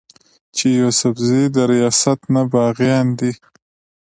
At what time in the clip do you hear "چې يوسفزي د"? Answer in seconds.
0.55-1.57